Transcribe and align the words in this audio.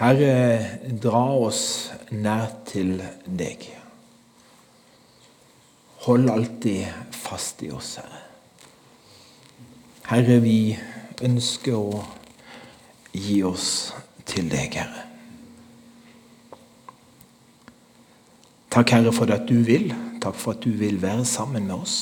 Herre, 0.00 0.80
dra 0.96 1.26
oss 1.36 1.90
nær 2.08 2.46
til 2.64 2.94
deg. 3.28 3.66
Hold 6.06 6.30
alltid 6.32 6.86
fast 7.12 7.60
i 7.66 7.68
oss, 7.76 7.98
Herre. 8.00 8.22
Herre, 10.08 10.38
vi 10.40 10.72
ønsker 11.20 11.76
å 11.76 12.00
gi 13.12 13.42
oss 13.44 13.68
til 14.24 14.48
deg, 14.48 14.80
Herre. 14.80 15.04
Takk, 18.72 18.96
Herre, 18.96 19.12
for 19.12 19.36
at 19.36 19.44
du 19.50 19.58
vil. 19.68 19.90
Takk 20.24 20.40
for 20.40 20.56
at 20.56 20.64
du 20.64 20.72
vil 20.80 20.96
være 21.02 21.28
sammen 21.28 21.68
med 21.68 21.76
oss. 21.76 21.98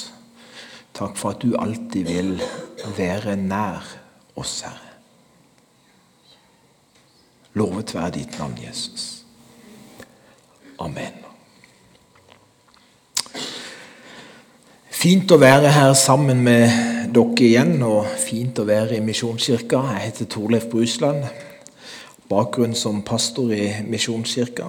Takk 0.94 1.18
for 1.18 1.34
at 1.34 1.42
du 1.42 1.58
alltid 1.58 2.06
vil 2.06 2.36
være 2.94 3.34
nær 3.42 3.82
oss, 4.38 4.60
Herre. 4.62 4.87
Lovet 7.58 7.94
være 7.94 8.14
ditt 8.20 8.38
navn, 8.38 8.58
Jesus. 8.62 9.24
Amen. 10.78 11.24
Fint 14.98 15.30
å 15.30 15.38
være 15.38 15.70
her 15.74 15.92
sammen 15.98 16.40
med 16.42 16.64
dere 17.14 17.44
igjen, 17.46 17.76
og 17.86 18.06
fint 18.18 18.58
å 18.58 18.66
være 18.66 18.98
i 18.98 19.04
Misjonskirka. 19.04 19.84
Jeg 19.92 20.04
heter 20.08 20.30
Torleif 20.30 20.66
Brusland. 20.70 21.26
Bakgrunn 22.28 22.74
som 22.78 23.04
pastor 23.06 23.52
i 23.54 23.68
Misjonskirka. 23.86 24.68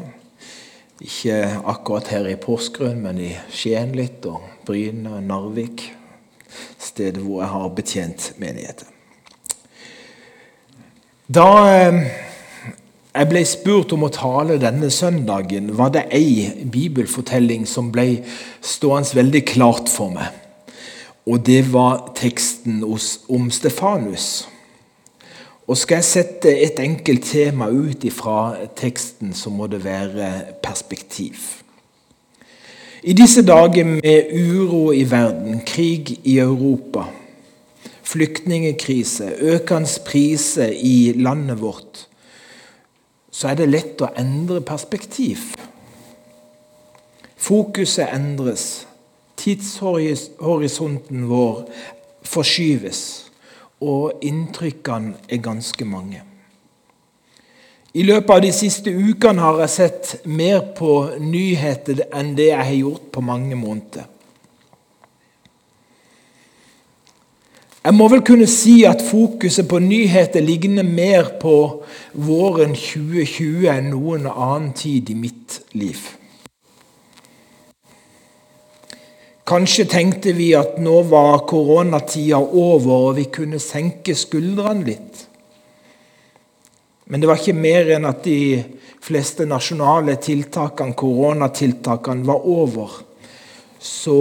Ikke 1.02 1.42
akkurat 1.72 2.12
her 2.14 2.30
i 2.30 2.38
Porsgrunn, 2.40 3.02
men 3.04 3.20
i 3.24 3.32
Skien 3.50 3.96
litt, 3.98 4.26
og 4.30 4.46
Bryne 4.68 5.18
og 5.18 5.26
Narvik. 5.26 5.86
Stedet 6.78 7.22
hvor 7.24 7.44
jeg 7.44 7.54
har 7.54 7.76
betjent 7.78 8.32
menigheten. 8.42 8.96
Da 11.30 11.50
eh, 11.70 12.29
jeg 13.20 13.28
ble 13.28 13.42
spurt 13.44 13.92
om 13.92 14.06
å 14.08 14.12
tale 14.16 14.56
denne 14.62 14.88
søndagen, 14.94 15.74
var 15.76 15.92
det 15.92 16.06
ei 16.16 16.48
bibelfortelling 16.72 17.66
som 17.68 17.90
ble 17.92 18.22
stående 18.64 19.18
veldig 19.18 19.42
klart 19.50 19.92
for 19.92 20.14
meg. 20.14 20.30
Og 21.28 21.44
det 21.44 21.66
var 21.74 22.14
teksten 22.16 22.80
om 22.82 23.50
Stefanus. 23.52 24.48
Og 25.68 25.78
Skal 25.78 26.00
jeg 26.00 26.08
sette 26.08 26.54
et 26.64 26.80
enkelt 26.80 27.28
tema 27.28 27.68
ut 27.70 28.08
ifra 28.08 28.56
teksten, 28.80 29.36
så 29.36 29.52
må 29.54 29.68
det 29.68 29.84
være 29.84 30.56
perspektiv. 30.64 31.60
I 33.04 33.14
disse 33.14 33.44
dager 33.46 33.86
med 33.86 34.32
uro 34.34 34.92
i 34.96 35.04
verden, 35.04 35.62
krig 35.66 36.18
i 36.24 36.40
Europa, 36.40 37.06
flyktningkrise, 38.04 39.36
økende 39.40 40.02
priser 40.08 40.72
i 40.74 41.14
landet 41.16 41.62
vårt, 41.62 42.09
så 43.40 43.48
er 43.48 43.56
det 43.56 43.70
lett 43.72 44.02
å 44.04 44.10
endre 44.20 44.60
perspektiv. 44.68 45.54
Fokuset 47.40 48.12
endres. 48.12 48.86
Tidshorisonten 49.40 51.24
vår 51.30 51.62
forskyves. 52.28 53.04
Og 53.80 54.26
inntrykkene 54.28 55.16
er 55.32 55.40
ganske 55.40 55.88
mange. 55.88 56.26
I 57.96 58.04
løpet 58.04 58.36
av 58.36 58.42
de 58.44 58.52
siste 58.54 58.92
ukene 58.92 59.42
har 59.42 59.64
jeg 59.64 59.76
sett 59.78 60.28
mer 60.28 60.60
på 60.76 60.92
nyheter 61.24 62.04
enn 62.12 62.36
det 62.38 62.52
jeg 62.52 62.60
har 62.60 62.76
gjort 62.76 63.08
på 63.16 63.24
mange 63.24 63.56
måneder. 63.56 64.04
Jeg 67.80 67.96
må 67.96 68.10
vel 68.12 68.22
kunne 68.28 68.48
si 68.52 68.82
at 68.84 69.02
fokuset 69.08 69.68
på 69.70 69.80
nyheter 69.80 70.44
ligner 70.44 70.84
mer 70.84 71.30
på 71.40 71.54
våren 72.12 72.76
2020 72.76 73.70
enn 73.72 73.94
noen 73.94 74.28
annen 74.28 74.74
tid 74.76 75.14
i 75.14 75.16
mitt 75.16 75.62
liv. 75.80 76.02
Kanskje 79.50 79.88
tenkte 79.90 80.36
vi 80.38 80.52
at 80.60 80.76
nå 80.84 81.00
var 81.10 81.46
koronatida 81.50 82.38
over 82.38 83.08
og 83.08 83.16
vi 83.18 83.30
kunne 83.34 83.64
senke 83.64 84.14
skuldrene 84.14 84.86
litt. 84.86 85.24
Men 87.10 87.24
det 87.24 87.32
var 87.32 87.40
ikke 87.40 87.58
mer 87.58 87.96
enn 87.96 88.06
at 88.06 88.22
de 88.28 88.60
fleste 89.02 89.48
nasjonale 89.50 90.20
tiltakene, 90.22 90.94
koronatiltakene, 90.94 92.28
var 92.28 92.44
over. 92.46 93.00
Så 93.80 94.20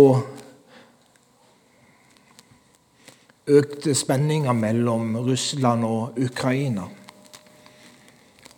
økte 3.48 3.94
spenninga 3.97 4.53
mellom 4.53 5.16
Russland 5.25 5.84
og 5.84 6.19
Ukraina. 6.20 6.84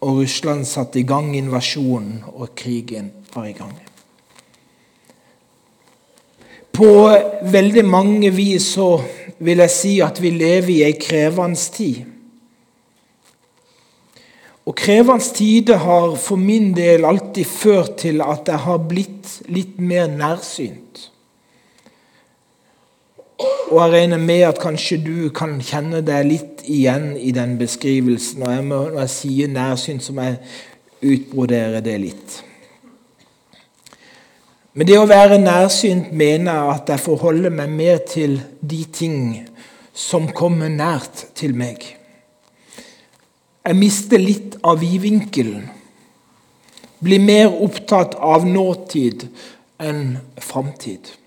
Og 0.00 0.22
Russland 0.22 0.64
satte 0.64 1.00
i 1.00 1.06
gang 1.06 1.34
invasjonen, 1.36 2.24
og 2.26 2.54
krigen 2.56 3.10
var 3.34 3.46
i 3.46 3.52
gang. 3.52 3.74
På 6.72 7.10
veldig 7.42 7.84
mange 7.84 8.30
vis 8.32 8.70
så 8.76 8.94
vil 9.44 9.60
jeg 9.60 9.74
si 9.74 9.98
at 10.04 10.20
vi 10.22 10.30
lever 10.32 10.72
i 10.72 10.82
ei 10.86 10.96
krevende 11.00 11.60
tid. 11.74 12.06
Og 14.64 14.76
krevende 14.78 15.34
tider 15.34 15.80
har 15.82 16.14
for 16.20 16.40
min 16.40 16.72
del 16.76 17.04
alltid 17.04 17.44
ført 17.44 17.96
til 18.04 18.22
at 18.24 18.48
jeg 18.48 18.64
har 18.64 18.84
blitt 18.88 19.40
litt 19.50 19.80
mer 19.82 20.06
nærsynt. 20.08 21.09
Og 23.70 23.78
jeg 23.78 23.92
regner 23.92 24.18
med 24.18 24.44
at 24.48 24.60
kanskje 24.60 24.98
du 25.04 25.16
kan 25.34 25.58
kjenne 25.62 26.02
deg 26.04 26.26
litt 26.26 26.62
igjen 26.66 27.12
i 27.16 27.30
den 27.32 27.56
beskrivelsen. 27.60 28.42
Og 28.42 28.52
jeg 28.52 28.66
må, 28.66 28.80
når 28.90 29.04
jeg 29.04 29.12
sier 29.14 29.52
nærsynt, 29.52 30.04
så 30.04 30.14
må 30.16 30.26
jeg 30.26 30.40
utbrodere 31.12 31.80
det 31.84 31.96
litt. 32.02 32.40
Men 34.74 34.86
det 34.86 34.98
å 35.00 35.06
være 35.10 35.40
nærsynt 35.42 36.12
mener 36.14 36.54
jeg 36.54 36.74
at 36.74 36.92
jeg 36.94 37.02
forholder 37.02 37.54
meg 37.54 37.72
mer 37.74 38.02
til 38.06 38.36
de 38.60 38.84
ting 38.94 39.22
som 39.96 40.28
kommer 40.34 40.70
nært 40.70 41.26
til 41.38 41.56
meg. 41.58 41.82
Jeg 43.60 43.76
mister 43.76 44.22
litt 44.22 44.56
av 44.64 44.80
vidvinkelen. 44.80 45.66
Blir 47.00 47.22
mer 47.22 47.54
opptatt 47.64 48.14
av 48.18 48.46
nåtid 48.48 49.26
enn 49.80 50.18
framtid. 50.40 51.19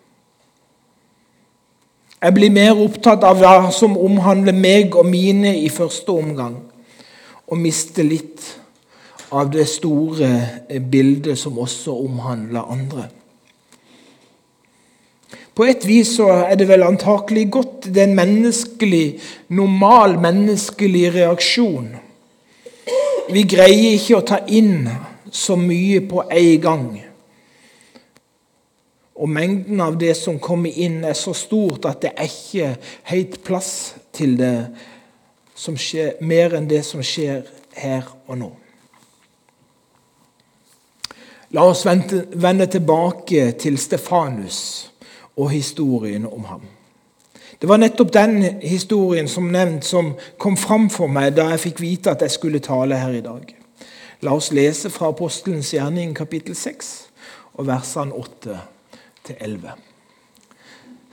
Jeg 2.23 2.33
blir 2.37 2.53
mer 2.55 2.77
opptatt 2.79 3.23
av 3.27 3.41
hva 3.41 3.71
som 3.75 3.97
omhandler 3.99 4.55
meg 4.55 4.95
og 4.95 5.03
mine 5.11 5.57
i 5.59 5.67
første 5.67 6.13
omgang, 6.13 6.55
og 7.51 7.59
mister 7.59 8.07
litt 8.07 8.45
av 9.33 9.49
det 9.51 9.65
store 9.67 10.29
bildet 10.79 11.35
som 11.41 11.59
også 11.59 11.97
omhandler 12.05 12.71
andre. 12.71 13.09
På 15.53 15.67
et 15.67 15.83
vis 15.85 16.15
så 16.15 16.29
er 16.47 16.55
det 16.57 16.69
vel 16.71 16.85
antakelig 16.87 17.49
godt 17.51 17.91
det 17.91 18.05
er 18.05 18.07
en 18.07 18.15
menneskelig, 18.17 19.19
normal 19.53 20.15
menneskelig 20.23 21.09
reaksjon. 21.19 21.91
Vi 23.33 23.43
greier 23.51 23.97
ikke 23.99 24.21
å 24.21 24.27
ta 24.31 24.39
inn 24.47 24.87
så 25.27 25.59
mye 25.59 25.99
på 26.07 26.23
en 26.23 26.61
gang. 26.63 26.87
Og 29.13 29.29
mengden 29.29 29.81
av 29.81 29.97
det 30.01 30.15
som 30.17 30.39
kommer 30.41 30.73
inn, 30.73 31.03
er 31.05 31.13
så 31.13 31.35
stort 31.37 31.85
at 31.85 32.01
det 32.01 32.13
er 32.17 32.29
ikke 32.29 32.69
helt 33.11 33.39
plass 33.45 33.71
til 34.13 34.37
det 34.39 34.57
som 35.55 35.77
skjer, 35.77 36.17
mer 36.25 36.55
enn 36.57 36.69
det 36.69 36.81
som 36.85 37.03
skjer 37.05 37.45
her 37.77 38.07
og 38.27 38.39
nå. 38.41 38.51
La 41.53 41.67
oss 41.69 41.83
vende 41.85 42.65
tilbake 42.65 43.51
til 43.61 43.77
Stefanus 43.77 44.89
og 45.37 45.51
historien 45.53 46.25
om 46.25 46.49
ham. 46.49 46.63
Det 47.61 47.69
var 47.69 47.77
nettopp 47.77 48.09
den 48.13 48.41
historien 48.65 49.29
som 49.29 49.51
nevnt 49.53 49.85
som 49.85 50.15
kom 50.41 50.57
fram 50.57 50.89
for 50.89 51.07
meg 51.07 51.35
da 51.37 51.51
jeg 51.53 51.61
fikk 51.69 51.83
vite 51.85 52.11
at 52.11 52.25
jeg 52.25 52.33
skulle 52.33 52.63
tale 52.65 52.97
her 52.97 53.13
i 53.13 53.21
dag. 53.23 53.45
La 54.25 54.33
oss 54.33 54.49
lese 54.51 54.89
fra 54.89 55.13
Apostelens 55.13 55.69
gjerning 55.75 56.15
kapittel 56.17 56.57
6 56.57 56.93
og 57.53 57.69
versene 57.69 58.17
8 58.17 58.57
til 59.23 59.35
11. 59.39 59.73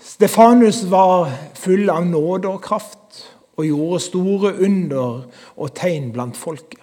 Stefanus 0.01 0.85
var 0.91 1.31
full 1.55 1.91
av 1.91 2.07
nåde 2.07 2.49
og 2.49 2.63
kraft 2.65 3.25
og 3.57 3.67
gjorde 3.67 4.01
store 4.01 4.55
under 4.65 5.27
og 5.57 5.75
tegn 5.77 6.11
blant 6.13 6.37
folket. 6.37 6.81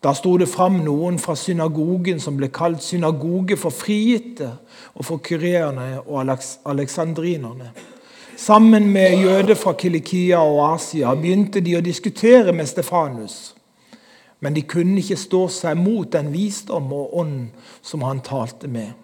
Da 0.00 0.14
sto 0.16 0.32
det 0.40 0.48
fram 0.48 0.78
noen 0.80 1.18
fra 1.20 1.34
synagogen 1.36 2.22
som 2.24 2.38
ble 2.40 2.48
kalt 2.48 2.80
synagoge 2.80 3.58
for 3.60 3.74
frigitte, 3.74 4.48
og 4.96 5.04
for 5.04 5.20
kureerne 5.20 6.00
og 6.06 6.22
aleksandrinerne. 6.64 7.68
Sammen 8.36 8.88
med 8.92 9.20
jøder 9.20 9.54
fra 9.54 9.74
Kilikia 9.76 10.40
og 10.40 10.62
Asia 10.70 11.12
begynte 11.14 11.60
de 11.60 11.76
å 11.76 11.84
diskutere 11.84 12.54
med 12.56 12.68
Stefanus. 12.70 13.52
Men 14.40 14.56
de 14.56 14.64
kunne 14.64 14.96
ikke 15.02 15.20
stå 15.20 15.42
seg 15.52 15.76
mot 15.76 16.08
den 16.12 16.32
visdom 16.32 16.88
og 16.96 17.18
ånd 17.20 17.50
som 17.84 18.00
han 18.08 18.24
talte 18.24 18.72
med. 18.72 18.96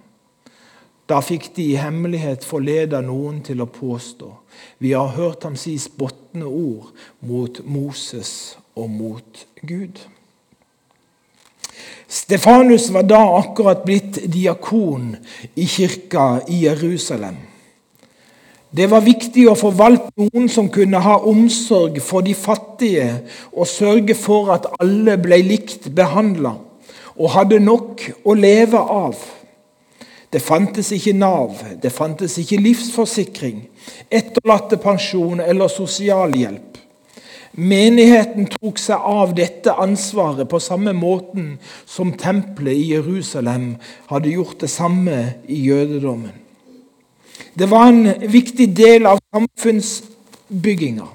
Da 1.06 1.20
fikk 1.22 1.52
de 1.54 1.70
i 1.72 1.78
hemmelighet 1.78 2.44
forleda 2.44 3.00
noen 3.04 3.38
til 3.46 3.62
å 3.62 3.70
påstå 3.70 4.32
vi 4.78 4.92
har 4.92 5.08
hørt 5.16 5.44
ham 5.44 5.56
si 5.56 5.76
spottende 5.80 6.46
ord 6.48 6.92
mot 7.24 7.60
Moses 7.64 8.56
og 8.76 8.90
mot 8.90 9.46
Gud. 9.62 10.00
Stefanus 12.08 12.88
var 12.94 13.06
da 13.08 13.20
akkurat 13.38 13.82
blitt 13.84 14.20
diakon 14.32 15.14
i 15.56 15.66
kirka 15.66 16.42
i 16.48 16.62
Jerusalem. 16.64 17.36
Det 18.70 18.86
var 18.90 19.04
viktig 19.04 19.46
å 19.48 19.56
få 19.56 19.70
valgt 19.72 20.12
noen 20.20 20.50
som 20.52 20.68
kunne 20.72 21.00
ha 21.00 21.16
omsorg 21.28 21.98
for 22.04 22.24
de 22.26 22.34
fattige 22.36 23.08
og 23.52 23.68
sørge 23.70 24.16
for 24.18 24.52
at 24.54 24.68
alle 24.76 25.16
ble 25.22 25.38
likt 25.46 25.88
behandla 25.96 26.56
og 27.16 27.32
hadde 27.32 27.62
nok 27.64 28.04
å 28.26 28.34
leve 28.36 28.76
av. 28.78 29.16
Det 30.32 30.42
fantes 30.42 30.90
ikke 30.92 31.12
Nav, 31.12 31.54
det 31.82 31.92
fantes 31.92 32.38
ikke 32.38 32.58
livsforsikring, 32.60 33.60
etterlattepensjon 34.10 35.40
eller 35.40 35.70
sosialhjelp. 35.70 36.76
Menigheten 37.56 38.50
tok 38.52 38.76
seg 38.76 39.00
av 39.00 39.30
dette 39.36 39.72
ansvaret 39.80 40.48
på 40.50 40.58
samme 40.60 40.92
måten 40.92 41.54
som 41.88 42.12
tempelet 42.20 42.76
i 42.76 42.90
Jerusalem 42.90 43.70
hadde 44.10 44.34
gjort 44.34 44.60
det 44.60 44.68
samme 44.68 45.20
i 45.48 45.62
jødedommen. 45.70 46.34
Det 47.56 47.70
var 47.70 47.88
en 47.88 48.28
viktig 48.28 48.68
del 48.76 49.08
av 49.08 49.22
samfunnsbygginga. 49.32 51.06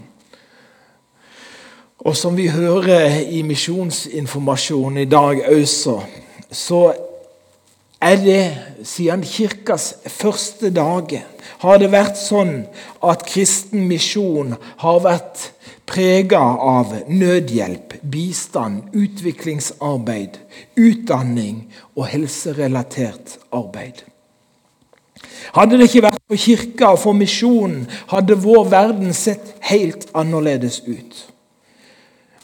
Og 2.01 2.17
som 2.17 2.33
vi 2.33 2.47
hører 2.49 3.19
i 3.29 3.43
misjonsinformasjonen 3.45 5.03
i 5.03 5.09
dag 5.09 5.43
også, 5.45 5.99
så 6.49 6.81
er 8.01 8.17
det 8.17 8.43
siden 8.87 9.23
kirkas 9.23 9.93
første 10.09 10.71
dager 10.73 11.27
har 11.61 11.77
det 11.81 11.91
vært 11.93 12.17
sånn 12.17 12.63
at 13.05 13.25
kristen 13.29 13.85
misjon 13.89 14.55
har 14.81 15.01
vært 15.03 15.51
prega 15.91 16.39
av 16.39 16.93
nødhjelp, 17.11 17.99
bistand, 18.01 18.87
utviklingsarbeid, 18.95 20.39
utdanning 20.79 21.67
og 21.93 22.07
helserelatert 22.09 23.37
arbeid. 23.53 24.05
Hadde 25.51 25.77
det 25.77 25.89
ikke 25.89 26.05
vært 26.07 26.21
for 26.31 26.39
kirka 26.39 26.93
og 26.95 27.01
for 27.03 27.17
misjonen, 27.17 27.83
hadde 28.09 28.39
vår 28.39 28.69
verden 28.71 29.13
sett 29.13 29.53
helt 29.69 30.07
annerledes 30.17 30.81
ut. 30.87 31.27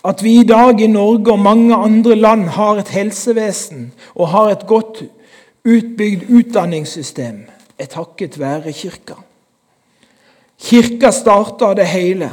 At 0.08 0.22
vi 0.24 0.38
i 0.40 0.48
dag 0.48 0.80
i 0.82 0.88
Norge 0.92 1.34
og 1.34 1.42
mange 1.42 1.76
andre 1.76 2.16
land 2.16 2.50
har 2.56 2.80
et 2.80 2.92
helsevesen 2.94 3.90
og 4.14 4.30
har 4.36 4.52
et 4.54 4.68
godt 4.70 5.08
utbygd 5.68 6.30
utdanningssystem, 6.32 7.44
er 7.78 7.90
takket 7.92 8.40
være 8.40 8.74
kirka. 8.74 9.20
Kirka 10.58 11.12
starta 11.12 11.74
det 11.78 11.86
hele. 11.92 12.32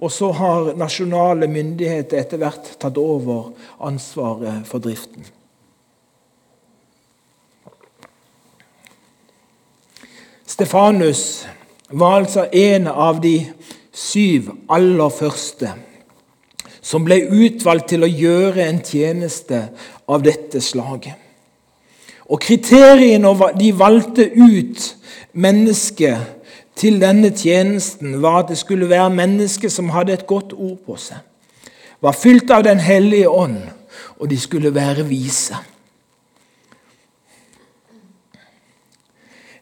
Og 0.00 0.12
så 0.12 0.30
har 0.32 0.72
nasjonale 0.80 1.44
myndigheter 1.50 2.22
etter 2.22 2.40
hvert 2.40 2.70
tatt 2.80 2.96
over 2.96 3.50
ansvaret 3.84 4.64
for 4.64 4.80
driften. 4.80 5.26
Stefanus 10.48 11.46
var 11.90 12.22
altså 12.22 12.46
en 12.52 12.88
av 12.88 13.20
de 13.20 13.36
syv 13.92 14.50
aller 14.72 15.12
første 15.12 15.74
som 16.80 17.04
ble 17.04 17.20
utvalgt 17.28 17.92
til 17.92 18.06
å 18.06 18.08
gjøre 18.08 18.64
en 18.64 18.80
tjeneste 18.82 19.66
av 20.08 20.24
dette 20.24 20.62
slaget. 20.64 21.29
Og 22.30 22.40
Kriteriene 22.40 23.32
de 23.58 23.72
valgte 23.78 24.30
ut 24.38 24.96
mennesket 25.32 26.18
til 26.78 27.00
denne 27.02 27.30
tjenesten 27.36 28.20
var 28.22 28.42
at 28.42 28.52
det 28.52 28.58
skulle 28.58 28.88
være 28.88 29.10
mennesker 29.10 29.68
som 29.68 29.90
hadde 29.90 30.12
et 30.12 30.26
godt 30.26 30.52
ord 30.52 30.78
på 30.86 30.96
seg, 30.96 31.18
var 32.00 32.16
fylt 32.16 32.50
av 32.50 32.64
Den 32.64 32.80
hellige 32.80 33.28
ånd, 33.28 33.58
og 34.16 34.30
de 34.30 34.38
skulle 34.40 34.74
være 34.74 35.06
vise. 35.08 35.56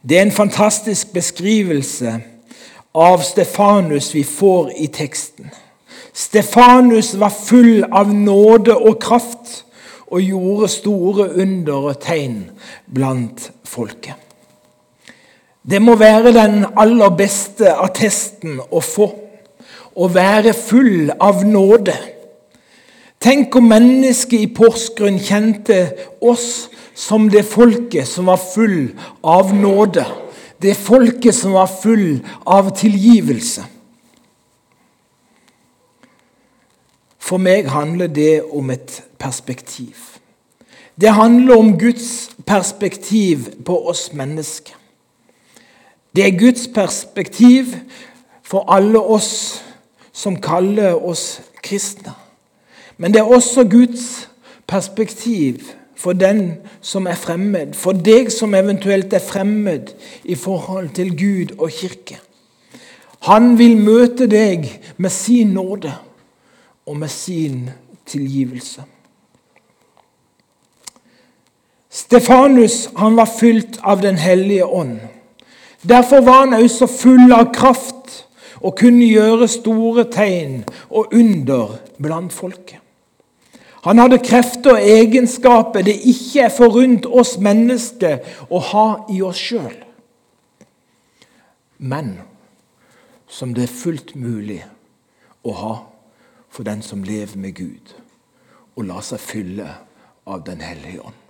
Det 0.09 0.19
er 0.19 0.23
en 0.23 0.33
fantastisk 0.33 1.13
beskrivelse 1.13 2.21
av 2.95 3.23
Stefanus 3.23 4.13
vi 4.15 4.23
får 4.25 4.71
i 4.79 4.87
teksten. 4.87 5.51
Stefanus 6.15 7.17
var 7.19 7.35
full 7.35 7.85
av 7.93 8.15
nåde 8.15 8.77
og 8.77 9.01
kraft 9.03 9.65
og 10.11 10.23
gjorde 10.25 10.71
store 10.73 11.29
under 11.43 11.91
og 11.91 12.01
tegn 12.01 12.43
blant 12.95 13.51
folket. 13.69 14.15
Det 15.69 15.83
må 15.85 15.99
være 16.01 16.33
den 16.33 16.63
aller 16.81 17.11
beste 17.17 17.75
attesten 17.75 18.61
å 18.73 18.81
få. 18.81 19.09
Å 19.99 20.07
være 20.09 20.55
full 20.57 21.11
av 21.21 21.43
nåde. 21.45 21.97
Tenk 23.21 23.57
om 23.59 23.67
mennesket 23.69 24.47
i 24.47 24.53
Porsgrunn 24.55 25.19
kjente 25.21 25.81
oss 26.25 26.69
som 26.97 27.27
det 27.31 27.43
folket 27.51 28.07
som 28.09 28.31
var 28.31 28.39
full 28.41 28.95
av 29.27 29.51
nåde. 29.55 30.07
Det 30.63 30.77
folket 30.79 31.35
som 31.35 31.59
var 31.59 31.69
full 31.83 32.21
av 32.47 32.71
tilgivelse. 32.79 33.67
For 37.29 37.37
meg 37.37 37.67
handler 37.69 38.07
det 38.07 38.43
om 38.57 38.71
et 38.71 39.03
perspektiv. 39.21 39.97
Det 41.01 41.13
handler 41.13 41.57
om 41.57 41.75
Guds 41.79 42.31
perspektiv 42.47 43.39
på 43.65 43.89
oss 43.89 44.13
mennesker. 44.13 44.73
Det 46.17 46.25
er 46.25 46.39
Guds 46.39 46.69
perspektiv 46.75 47.65
for 48.43 48.65
alle 48.73 49.01
oss 49.01 49.61
som 50.13 50.41
kaller 50.41 50.97
oss 50.97 51.43
kristne. 51.63 52.17
Men 52.97 53.13
det 53.13 53.21
er 53.21 53.35
også 53.37 53.65
Guds 53.69 54.29
perspektiv 54.67 55.61
for 55.97 56.13
den 56.13 56.55
som 56.81 57.07
er 57.07 57.15
fremmed, 57.15 57.75
for 57.75 57.93
deg 57.93 58.33
som 58.33 58.55
eventuelt 58.55 59.13
er 59.13 59.23
fremmed 59.23 59.93
i 60.25 60.35
forhold 60.35 60.89
til 60.97 61.13
Gud 61.19 61.59
og 61.59 61.71
kirke. 61.71 62.19
Han 63.29 63.59
vil 63.59 63.77
møte 63.77 64.27
deg 64.31 64.65
med 64.97 65.11
sin 65.11 65.53
nåde 65.53 65.93
og 66.89 66.97
med 66.97 67.13
sin 67.13 67.69
tilgivelse. 68.09 68.83
Stefanus 71.91 72.89
han 72.97 73.17
var 73.17 73.29
fylt 73.39 73.79
av 73.83 74.01
Den 74.03 74.17
hellige 74.17 74.65
ånd. 74.65 74.99
Derfor 75.83 76.21
var 76.21 76.47
han 76.47 76.55
også 76.55 76.87
full 76.87 77.33
av 77.33 77.53
kraft 77.55 78.25
og 78.61 78.77
kunne 78.79 79.07
gjøre 79.07 79.49
store 79.49 80.05
tegn 80.11 80.65
og 80.91 81.15
under 81.15 81.79
blant 81.99 82.33
folket. 82.33 82.81
Han 83.87 83.99
hadde 84.03 84.19
krefter 84.19 84.75
og 84.75 84.89
egenskaper 84.91 85.85
det 85.87 85.95
ikke 86.11 86.49
er 86.49 86.55
forunt 86.55 87.07
oss 87.07 87.37
mennesker 87.39 88.19
å 88.51 88.59
ha 88.73 88.87
i 89.15 89.21
oss 89.23 89.39
sjøl, 89.39 89.77
men 91.79 92.17
som 93.31 93.55
det 93.55 93.69
er 93.69 93.79
fullt 93.79 94.17
mulig 94.19 94.59
å 95.47 95.55
ha 95.55 95.75
for 96.49 96.63
den 96.63 96.83
som 96.83 97.05
lever 97.05 97.39
med 97.39 97.55
Gud 97.55 97.95
og 98.77 98.85
lar 98.85 99.03
seg 99.03 99.21
fylle 99.21 99.71
av 100.29 100.45
Den 100.47 100.61
hellige 100.61 101.01
ånd. 101.03 101.25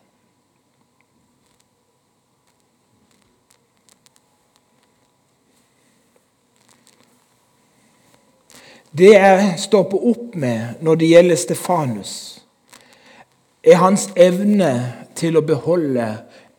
Det 8.98 9.12
jeg 9.12 9.54
stopper 9.60 10.04
opp 10.10 10.34
med 10.34 10.80
når 10.82 10.98
det 10.98 11.10
gjelder 11.12 11.38
Stefanus, 11.38 12.12
er 13.62 13.78
hans 13.82 14.08
evne 14.16 14.72
til 15.18 15.36
å 15.36 15.44
beholde 15.44 16.06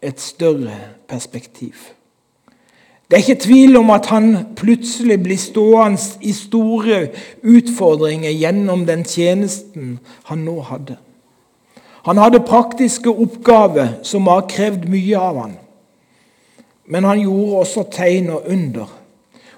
et 0.01 0.21
større 0.21 0.77
perspektiv. 1.09 1.98
Det 3.09 3.17
er 3.17 3.23
ikke 3.23 3.41
tvil 3.41 3.77
om 3.79 3.89
at 3.89 4.05
han 4.05 4.35
plutselig 4.55 5.17
blir 5.23 5.39
stående 5.41 6.21
i 6.21 6.33
store 6.33 7.07
utfordringer 7.41 8.31
gjennom 8.31 8.85
den 8.85 9.01
tjenesten 9.03 9.97
han 10.29 10.45
nå 10.45 10.59
hadde. 10.67 10.99
Han 12.05 12.21
hadde 12.21 12.45
praktiske 12.45 13.09
oppgaver 13.09 13.97
som 14.05 14.29
har 14.29 14.45
krevd 14.49 14.85
mye 14.89 15.17
av 15.17 15.41
han. 15.41 15.57
Men 16.85 17.03
han 17.03 17.21
gjorde 17.25 17.63
også 17.65 17.87
tegn 17.93 18.29
og 18.33 18.45
under 18.49 18.99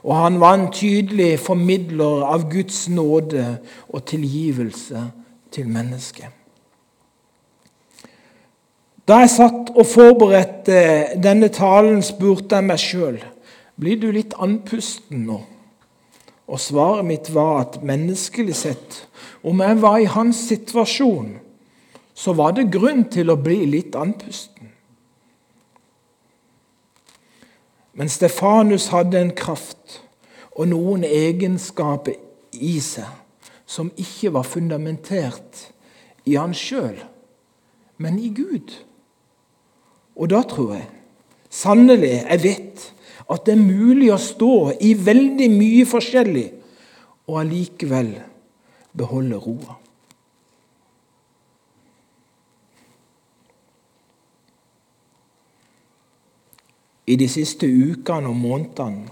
og 0.04 0.16
han 0.18 0.40
var 0.40 0.54
en 0.54 0.72
tydelig 0.74 1.40
formidler 1.40 2.24
av 2.26 2.48
Guds 2.50 2.90
nåde 2.90 3.58
og 3.90 4.06
tilgivelse 4.06 5.04
til 5.54 5.68
mennesket. 5.70 6.26
Da 9.08 9.22
jeg 9.22 9.34
satt 9.34 9.70
og 9.76 9.86
forberedte 9.86 10.82
denne 11.22 11.50
talen, 11.54 12.02
spurte 12.06 12.58
jeg 12.58 12.70
meg 12.70 12.82
sjøl 12.82 13.20
blir 13.82 13.98
du 13.98 14.12
litt 14.14 14.36
andpusten 14.38 15.26
nå. 15.26 15.40
Og 16.52 16.60
svaret 16.62 17.08
mitt 17.08 17.32
var 17.34 17.64
at 17.64 17.80
menneskelig 17.86 18.58
sett, 18.60 18.98
om 19.42 19.62
jeg 19.64 19.80
var 19.82 19.98
i 19.98 20.10
hans 20.12 20.44
situasjon, 20.52 21.40
så 22.14 22.36
var 22.38 22.54
det 22.54 22.70
grunn 22.74 23.08
til 23.10 23.32
å 23.34 23.40
bli 23.40 23.64
litt 23.66 23.96
andpusten. 23.98 24.70
Men 27.98 28.12
Stefanus 28.12 28.92
hadde 28.94 29.20
en 29.20 29.34
kraft 29.36 30.00
og 30.52 30.70
noen 30.72 31.04
egenskaper 31.08 32.20
i 32.54 32.78
seg 32.84 33.08
som 33.66 33.92
ikke 34.00 34.34
var 34.36 34.48
fundamentert 34.48 35.68
i 36.28 36.36
han 36.36 36.54
sjøl, 36.56 36.98
men 37.98 38.20
i 38.20 38.30
Gud. 38.36 38.74
Og 40.20 40.30
da 40.32 40.42
tror 40.44 40.76
jeg 40.76 40.90
sannelig 41.52 42.18
jeg 42.20 42.44
vet 42.44 42.84
at 43.30 43.46
det 43.46 43.56
er 43.56 43.62
mulig 43.62 44.10
å 44.14 44.20
stå 44.22 44.56
i 44.82 44.94
veldig 44.98 45.50
mye 45.54 45.86
forskjellig 45.90 46.48
og 47.30 47.40
allikevel 47.44 48.12
beholde 48.98 49.40
roa. 49.42 49.78
I 57.12 57.18
de 57.20 57.28
siste 57.28 57.68
ukene 57.68 58.30
og 58.30 58.38
månedene 58.40 59.10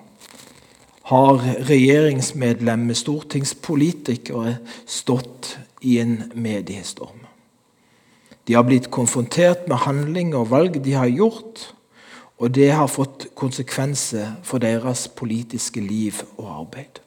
har 1.09 1.41
regjeringsmedlemmer, 1.65 2.93
stortingspolitikere, 2.93 4.59
stått 4.85 5.55
i 5.81 5.97
en 6.03 6.29
mediestorm. 6.37 7.25
De 8.45 8.55
har 8.57 8.65
blitt 8.65 8.91
konfrontert 8.93 9.65
med 9.69 9.83
handlinger 9.85 10.43
og 10.43 10.51
valg 10.53 10.77
de 10.85 10.93
har 10.97 11.09
gjort, 11.09 11.71
og 12.39 12.55
det 12.55 12.71
har 12.71 12.87
fått 12.87 13.27
konsekvenser 13.35 14.37
for 14.43 14.63
deres 14.63 15.07
politiske 15.07 15.81
liv 15.83 16.21
og 16.37 16.47
arbeid. 16.61 17.01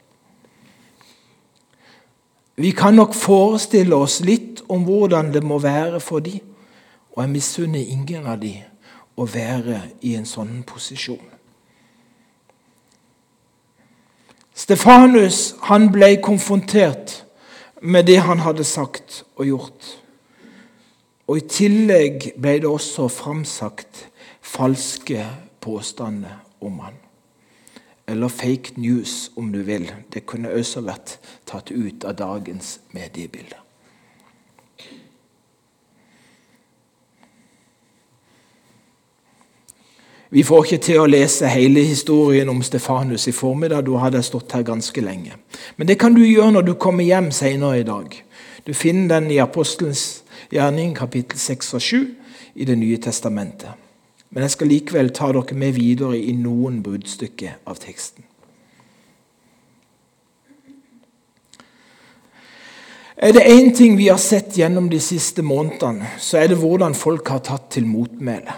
Vi 2.57 2.71
kan 2.71 2.95
nok 2.95 3.15
forestille 3.17 3.97
oss 3.97 4.21
litt 4.21 4.61
om 4.69 4.85
hvordan 4.85 5.33
det 5.33 5.43
må 5.43 5.59
være 5.59 6.01
for 6.01 6.21
dem, 6.21 6.45
og 7.13 7.23
jeg 7.25 7.33
misunner 7.33 7.81
ingen 7.81 8.27
av 8.29 8.41
dem 8.41 8.61
å 9.17 9.25
være 9.29 9.81
i 10.05 10.15
en 10.17 10.29
sånn 10.29 10.61
posisjon. 10.69 11.25
Stefanus 14.53 15.55
han 15.69 15.89
ble 15.93 16.19
konfrontert 16.21 17.23
med 17.81 18.07
det 18.07 18.21
han 18.21 18.45
hadde 18.45 18.65
sagt 18.69 19.23
og 19.41 19.49
gjort. 19.49 19.93
Og 21.27 21.41
I 21.41 21.47
tillegg 21.49 22.33
ble 22.37 22.59
det 22.61 22.69
også 22.69 23.09
framsagt 23.09 24.12
falske 24.53 25.27
påstander 25.61 26.43
om 26.61 26.79
han. 26.79 26.95
Eller 28.07 28.29
fake 28.29 28.73
news, 28.77 29.31
om 29.37 29.53
du 29.53 29.63
vil. 29.63 29.93
Det 30.13 30.27
kunne 30.27 30.53
også 30.53 30.83
vært 30.85 31.17
tatt 31.49 31.71
ut 31.71 32.05
av 32.05 32.19
dagens 32.19 32.81
mediebilde. 32.93 33.57
Vi 40.33 40.43
får 40.49 40.65
ikke 40.65 40.85
til 40.85 41.01
å 41.01 41.09
lese 41.09 41.49
hele 41.53 41.85
historien 41.85 42.49
om 42.49 42.63
Stefanus 42.65 43.27
i 43.29 43.35
formiddag. 43.37 43.85
Da 43.85 44.01
hadde 44.01 44.21
jeg 44.21 44.31
stått 44.31 44.53
her 44.57 44.65
ganske 44.65 45.05
lenge. 45.05 45.37
Men 45.77 45.89
det 45.89 45.99
kan 46.01 46.17
du 46.17 46.25
gjøre 46.25 46.55
når 46.57 46.69
du 46.71 46.75
kommer 46.81 47.05
hjem 47.05 47.31
senere 47.37 47.83
i 47.83 47.87
dag. 47.89 48.17
Du 48.67 48.73
finner 48.73 49.21
den 49.21 49.31
i 49.31 49.41
Apostelens 49.45 50.23
gjerning, 50.53 50.97
kapittel 50.97 51.39
6 51.39 51.75
og 51.77 51.85
7 51.85 51.97
i 52.55 52.65
Det 52.65 52.79
nye 52.79 52.97
testamentet. 52.97 53.82
Men 54.33 54.47
jeg 54.47 54.55
skal 54.55 54.71
likevel 54.73 55.11
ta 55.13 55.29
dere 55.35 55.57
med 55.61 55.75
videre 55.77 56.17
i 56.17 56.33
noen 56.37 56.81
bruddstykker 56.85 57.61
av 57.69 57.81
teksten. 57.83 58.25
Er 63.23 63.37
det 63.37 63.45
én 63.47 63.69
ting 63.77 63.95
vi 63.95 64.09
har 64.09 64.19
sett 64.19 64.57
gjennom 64.59 64.89
de 64.91 64.99
siste 64.99 65.45
månedene, 65.47 66.09
så 66.19 66.41
er 66.41 66.49
det 66.51 66.57
hvordan 66.59 66.97
folk 66.97 67.29
har 67.31 67.45
tatt 67.47 67.69
til 67.77 67.85
motmæle. 67.87 68.57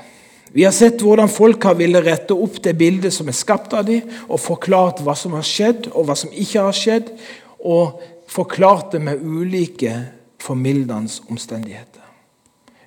Vi 0.55 0.63
har 0.65 0.73
sett 0.73 1.03
hvordan 1.03 1.29
folk 1.29 1.67
har 1.67 1.75
ville 1.77 2.01
rette 2.01 2.33
opp 2.33 2.61
det 2.63 2.77
bildet 2.79 3.13
som 3.13 3.29
er 3.29 3.37
skapt 3.37 3.75
av 3.75 3.85
dem, 3.91 4.07
og 4.31 4.41
forklart 4.41 5.03
hva 5.05 5.17
som 5.19 5.35
har 5.35 5.45
skjedd, 5.45 5.91
og 5.91 6.07
hva 6.07 6.17
som 6.17 6.31
ikke 6.31 6.63
har 6.69 6.79
skjedd, 6.79 7.11
og 7.59 7.99
forklart 8.31 8.95
det 8.95 9.03
med 9.03 9.21
ulike 9.21 9.99
formildende 10.41 11.11
omstendigheter. 11.29 12.04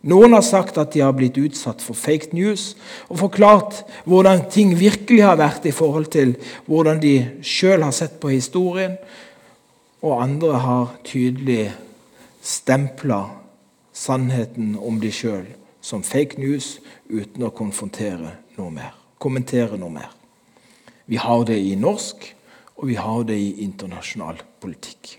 Noen 0.05 0.35
har 0.35 0.43
sagt 0.45 0.77
at 0.77 0.93
de 0.93 1.01
har 1.01 1.15
blitt 1.17 1.39
utsatt 1.41 1.81
for 1.81 1.97
fake 1.97 2.35
news, 2.37 2.75
og 3.09 3.21
forklart 3.23 3.81
hvordan 4.05 4.45
ting 4.53 4.75
virkelig 4.77 5.23
har 5.25 5.39
vært 5.39 5.65
i 5.65 5.73
forhold 5.73 6.11
til 6.13 6.35
hvordan 6.67 7.01
de 7.01 7.15
sjøl 7.41 7.85
har 7.85 7.95
sett 7.95 8.19
på 8.21 8.31
historien, 8.35 8.97
og 10.05 10.21
andre 10.21 10.59
har 10.61 10.93
tydelig 11.07 11.71
stempla 12.45 13.23
sannheten 13.97 14.75
om 14.77 15.01
de 15.01 15.11
sjøl 15.11 15.47
som 15.81 16.03
fake 16.05 16.37
news 16.41 16.77
uten 17.09 17.47
å 17.47 17.53
konfrontere 17.55 18.35
noe 18.57 18.71
mer, 18.73 18.93
kommentere 19.17 19.79
noe 19.79 19.93
mer. 19.93 20.11
Vi 21.07 21.17
har 21.17 21.45
det 21.47 21.57
i 21.63 21.75
norsk, 21.79 22.33
og 22.77 22.89
vi 22.91 22.97
har 22.99 23.23
det 23.25 23.37
i 23.39 23.63
internasjonal 23.63 24.41
politikk. 24.61 25.17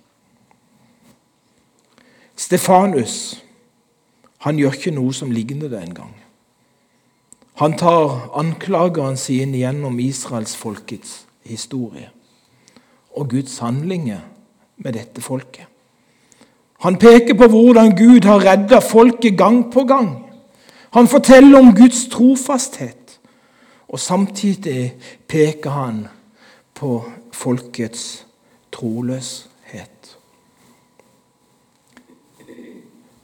Stefanus 2.38 3.40
han 4.38 4.58
gjør 4.58 4.76
ikke 4.76 4.94
noe 4.94 5.14
som 5.14 5.32
ligner 5.34 5.70
det 5.70 5.80
engang. 5.82 6.14
Han 7.58 7.74
tar 7.78 8.28
anklagene 8.38 9.18
sine 9.18 9.58
gjennom 9.58 9.98
israelsfolkets 9.98 11.24
historie 11.48 12.10
og 13.18 13.32
Guds 13.32 13.58
handlinger 13.58 14.20
med 14.78 14.94
dette 14.94 15.22
folket. 15.24 15.66
Han 16.86 16.98
peker 17.02 17.34
på 17.34 17.48
hvordan 17.50 17.96
Gud 17.98 18.28
har 18.28 18.44
redda 18.44 18.78
folket 18.78 19.34
gang 19.38 19.64
på 19.72 19.82
gang. 19.84 20.12
Han 20.94 21.08
forteller 21.10 21.58
om 21.58 21.74
Guds 21.74 22.06
trofasthet, 22.08 23.18
og 23.88 23.98
samtidig 23.98 24.94
peker 25.28 25.70
han 25.70 26.06
på 26.74 27.02
folkets 27.32 28.26
troløshet. 28.72 29.48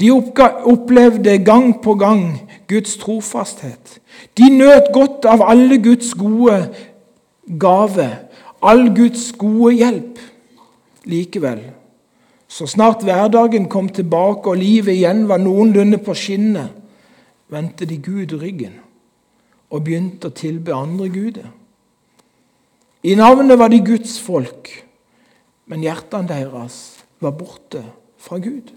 De 0.00 0.10
opplevde 0.10 1.38
gang 1.44 1.70
på 1.82 1.94
gang 1.94 2.24
Guds 2.68 2.96
trofasthet. 2.98 4.00
De 4.38 4.50
nøt 4.50 4.90
godt 4.94 5.26
av 5.30 5.44
alle 5.46 5.78
Guds 5.82 6.14
gode 6.18 6.58
gave, 7.60 8.08
all 8.62 8.88
Guds 8.96 9.30
gode 9.38 9.74
hjelp. 9.78 10.18
Likevel, 11.04 11.60
så 12.48 12.66
snart 12.66 13.04
hverdagen 13.04 13.68
kom 13.68 13.90
tilbake 13.92 14.50
og 14.50 14.60
livet 14.60 14.96
igjen 14.96 15.26
var 15.28 15.42
noenlunde 15.42 15.98
på 16.00 16.14
skinnet, 16.16 16.72
vendte 17.52 17.86
de 17.86 17.98
Gud 18.00 18.32
ryggen 18.40 18.78
og 19.74 19.82
begynte 19.84 20.30
å 20.30 20.36
tilbe 20.36 20.74
andre 20.74 21.10
guder. 21.12 21.50
I 23.04 23.16
navnet 23.18 23.58
var 23.60 23.68
de 23.68 23.82
Guds 23.84 24.16
folk, 24.22 24.70
men 25.68 25.84
hjertene 25.84 26.30
deres 26.30 26.78
var 27.20 27.34
borte 27.36 27.82
fra 28.22 28.38
Gud. 28.40 28.70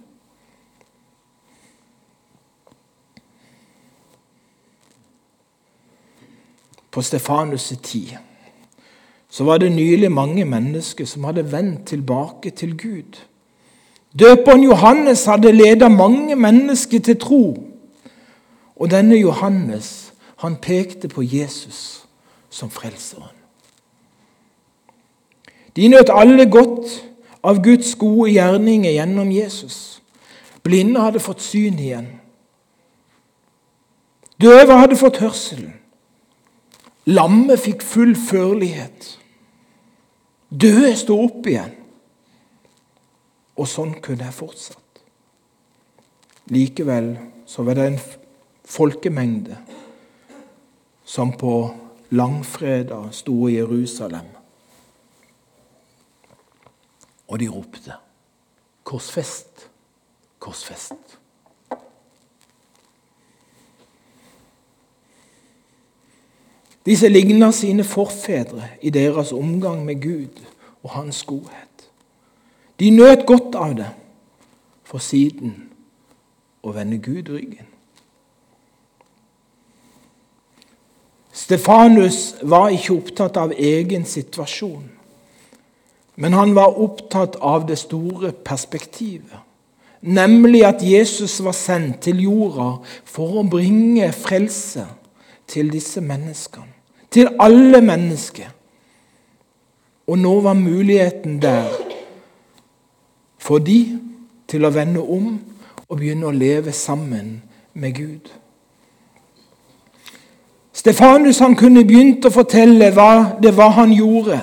På 6.91 7.01
Stefanus' 7.01 7.75
tid 7.81 8.17
så 9.29 9.43
var 9.43 9.57
det 9.57 9.71
nylig 9.71 10.11
mange 10.11 10.45
mennesker 10.45 11.05
som 11.05 11.23
hadde 11.23 11.51
vendt 11.51 11.87
tilbake 11.87 12.49
til 12.49 12.77
Gud. 12.77 13.19
Døperen 14.19 14.63
Johannes 14.63 15.25
hadde 15.25 15.51
ledet 15.51 15.91
mange 15.91 16.35
mennesker 16.35 16.99
til 16.99 17.19
tro. 17.19 17.63
Og 18.75 18.91
denne 18.91 19.15
Johannes 19.15 20.13
han 20.37 20.55
pekte 20.55 21.07
på 21.07 21.21
Jesus 21.21 22.07
som 22.49 22.69
frelseren. 22.69 23.35
De 25.75 25.87
nøt 25.87 26.09
alle 26.09 26.49
godt 26.49 27.03
av 27.43 27.61
Guds 27.63 27.95
gode 27.95 28.31
gjerninger 28.31 28.91
gjennom 28.91 29.31
Jesus. 29.31 30.01
Blinde 30.63 31.01
hadde 31.01 31.21
fått 31.21 31.41
syn 31.41 31.77
igjen. 31.79 32.07
Døve 34.41 34.77
hadde 34.77 34.97
fått 34.97 35.21
hørselen. 35.21 35.76
Lamme 37.07 37.55
fikk 37.57 37.83
full 37.87 38.15
førlighet. 38.19 39.13
Døde 40.51 40.91
sto 40.99 41.15
opp 41.23 41.47
igjen. 41.47 41.71
Og 43.57 43.67
sånn 43.69 43.95
kunne 44.03 44.27
jeg 44.27 44.35
fortsatt. 44.35 45.01
Likevel 46.51 47.13
så 47.47 47.63
var 47.67 47.79
det 47.79 47.85
en 47.89 47.99
folkemengde 48.67 49.55
som 51.07 51.31
på 51.39 51.53
langfredag 52.11 53.13
sto 53.15 53.47
i 53.47 53.55
Jerusalem. 53.55 54.27
Og 57.27 57.39
de 57.39 57.47
ropte 57.51 57.95
'Korsfest, 58.83 59.69
korsfest'. 60.39 61.17
Disse 66.87 67.09
ligner 67.11 67.51
sine 67.51 67.83
forfedre 67.83 68.63
i 68.81 68.89
deres 68.89 69.33
omgang 69.35 69.85
med 69.85 70.01
Gud 70.01 70.43
og 70.83 70.89
hans 70.89 71.23
godhet. 71.23 71.89
De 72.79 72.89
nøt 72.89 73.25
godt 73.27 73.55
av 73.55 73.73
det, 73.75 73.89
for 74.87 75.03
siden 75.03 75.55
å 76.63 76.71
vende 76.71 77.01
Gud 77.03 77.27
ryggen. 77.33 77.67
Stefanus 81.35 82.37
var 82.41 82.71
ikke 82.71 82.95
opptatt 82.95 83.37
av 83.37 83.51
egen 83.51 84.07
situasjon, 84.07 84.87
men 86.15 86.37
han 86.39 86.55
var 86.55 86.79
opptatt 86.79 87.35
av 87.43 87.67
det 87.67 87.77
store 87.83 88.31
perspektivet, 88.31 89.43
nemlig 90.01 90.63
at 90.65 90.87
Jesus 90.87 91.35
var 91.43 91.57
sendt 91.57 91.99
til 92.07 92.23
jorda 92.23 92.71
for 93.03 93.41
å 93.43 93.45
bringe 93.51 94.07
frelse 94.15 94.87
til 95.51 95.69
disse 95.75 96.01
menneskene. 96.01 96.76
Til 97.17 97.31
alle 97.41 97.81
mennesker. 97.81 98.51
Og 100.07 100.19
nå 100.21 100.39
var 100.45 100.53
muligheten 100.53 101.41
der 101.41 101.65
for 103.41 103.57
de 103.57 103.79
til 104.47 104.67
å 104.67 104.69
vende 104.75 105.01
om 105.01 105.31
og 105.87 105.97
begynne 105.97 106.29
å 106.29 106.35
leve 106.35 106.71
sammen 106.75 107.39
med 107.73 107.95
Gud. 107.97 108.29
Stefanus 110.77 111.41
han 111.41 111.57
kunne 111.57 111.87
begynt 111.89 112.29
å 112.29 112.33
fortelle 112.37 112.91
hva 112.93 113.39
det 113.41 113.55
var 113.57 113.73
han 113.79 113.97
gjorde, 113.97 114.37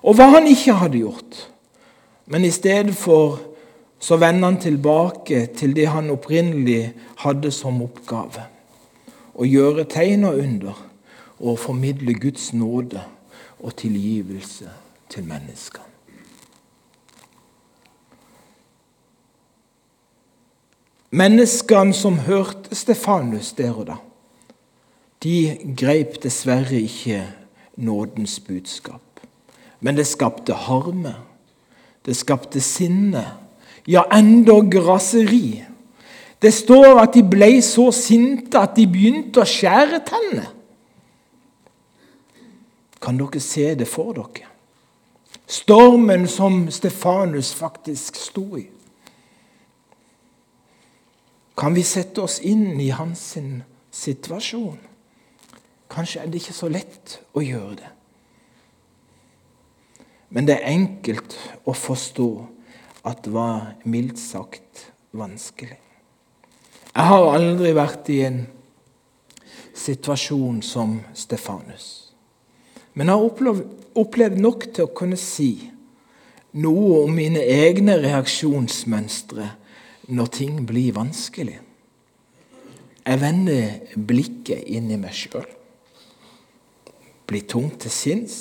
og 0.00 0.16
hva 0.16 0.32
han 0.38 0.48
ikke 0.48 0.80
hadde 0.80 1.02
gjort. 1.04 1.44
Men 2.32 2.48
i 2.48 2.54
stedet 2.54 2.96
for 2.96 3.36
så 4.00 4.16
vender 4.16 4.48
han 4.48 4.60
tilbake 4.64 5.44
til 5.58 5.76
det 5.76 5.90
han 5.92 6.08
opprinnelig 6.14 6.94
hadde 7.20 7.52
som 7.52 7.82
oppgave. 7.84 8.48
Å 9.36 9.44
gjøre 9.44 9.84
tegn 9.92 10.24
og 10.30 10.40
under 10.40 10.84
og 11.40 11.58
formidle 11.58 12.14
Guds 12.14 12.52
nåde 12.52 13.02
og 13.60 13.76
tilgivelse 13.76 14.70
til 15.10 15.24
menneskene. 15.24 15.84
Menneskene 21.10 21.94
som 21.94 22.18
hørte 22.18 22.76
Stefanus 22.76 23.52
der 23.56 23.72
og 23.72 23.86
da, 23.88 23.96
de 25.24 25.56
greip 25.76 26.22
dessverre 26.22 26.80
ikke 26.82 27.22
nådens 27.76 28.40
budskap. 28.40 29.02
Men 29.80 29.96
det 29.96 30.06
skapte 30.06 30.52
harme. 30.52 31.14
Det 32.06 32.16
skapte 32.16 32.60
sinne. 32.60 33.24
Ja, 33.88 34.02
endog 34.12 34.74
raseri. 34.88 35.64
Det 36.42 36.52
står 36.54 37.00
at 37.00 37.14
de 37.14 37.24
ble 37.24 37.50
så 37.62 37.88
sinte 37.94 38.60
at 38.60 38.76
de 38.76 38.86
begynte 38.86 39.42
å 39.42 39.48
skjære 39.48 40.02
tennene. 40.06 40.46
Kan 43.00 43.18
dere 43.18 43.40
se 43.40 43.74
det 43.78 43.88
for 43.88 44.12
dere? 44.16 44.48
Stormen 45.48 46.26
som 46.28 46.66
Stefanus 46.70 47.54
faktisk 47.54 48.16
sto 48.16 48.56
i. 48.58 48.66
Kan 51.58 51.74
vi 51.74 51.82
sette 51.82 52.22
oss 52.22 52.38
inn 52.40 52.80
i 52.80 52.90
hans 52.94 53.32
situasjon? 53.90 54.78
Kanskje 55.90 56.20
er 56.20 56.28
det 56.28 56.42
ikke 56.42 56.54
så 56.54 56.68
lett 56.70 57.16
å 57.34 57.42
gjøre 57.42 57.78
det. 57.80 57.90
Men 60.28 60.46
det 60.46 60.58
er 60.58 60.74
enkelt 60.74 61.34
å 61.64 61.72
forstå 61.72 62.28
at 63.08 63.22
det 63.24 63.32
var 63.32 63.72
mildt 63.88 64.20
sagt 64.20 64.90
vanskelig. 65.16 65.78
Jeg 66.92 67.06
har 67.08 67.30
aldri 67.32 67.72
vært 67.72 68.10
i 68.12 68.20
en 68.26 68.42
situasjon 69.78 70.60
som 70.66 70.98
Stefanus. 71.16 72.07
Men 72.98 73.06
jeg 73.06 73.14
har 73.14 73.28
opplevd, 73.28 73.76
opplevd 73.98 74.40
nok 74.42 74.66
til 74.74 74.88
å 74.88 74.94
kunne 74.98 75.18
si 75.20 75.52
noe 76.58 77.04
om 77.04 77.14
mine 77.14 77.44
egne 77.44 77.94
reaksjonsmønstre 78.02 79.46
når 80.08 80.32
ting 80.34 80.64
blir 80.66 80.96
vanskelig. 80.96 81.60
Jeg 83.08 83.22
vender 83.22 83.94
blikket 83.94 84.66
inn 84.66 84.90
i 84.90 84.98
meg 85.00 85.14
sjøl 85.14 85.46
blir 87.28 87.44
tung 87.44 87.68
til 87.76 87.92
sinns, 87.92 88.36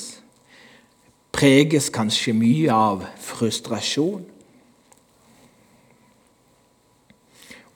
preges 1.36 1.92
kanskje 1.94 2.34
mye 2.34 2.74
av 2.74 3.04
frustrasjon 3.22 4.24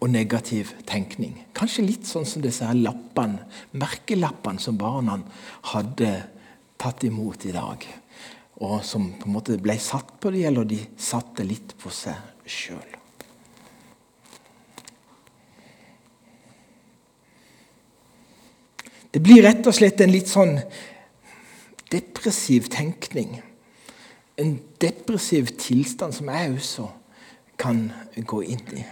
og 0.02 0.10
negativ 0.10 0.72
tenkning. 0.90 1.36
Kanskje 1.54 1.86
litt 1.86 2.08
sånn 2.10 2.26
som 2.26 2.42
disse 2.42 2.66
her 2.66 2.80
lappene, 2.80 3.44
merkelappene 3.76 4.64
som 4.64 4.80
barna 4.80 5.20
hadde 5.74 6.14
tatt 6.82 7.06
imot 7.06 7.46
i 7.46 7.54
dag. 7.56 7.86
Og 8.62 8.82
som 8.86 9.12
på 9.18 9.30
en 9.30 9.36
måte 9.36 9.58
ble 9.62 9.78
satt 9.82 10.18
på 10.22 10.34
dem, 10.34 10.48
eller 10.50 10.68
de 10.70 10.80
satte 10.98 11.46
litt 11.46 11.76
på 11.82 11.94
seg 11.94 12.18
sjøl. 12.50 12.98
Det 19.12 19.20
blir 19.20 19.44
rett 19.44 19.66
og 19.68 19.76
slett 19.76 20.00
en 20.02 20.14
litt 20.14 20.30
sånn 20.32 20.56
depressiv 21.92 22.70
tenkning. 22.72 23.42
En 24.40 24.56
depressiv 24.80 25.52
tilstand 25.60 26.16
som 26.16 26.32
jeg 26.32 26.54
også 26.56 26.88
kan 27.60 27.90
gå 28.16 28.40
inn 28.56 28.64
i. 28.80 28.86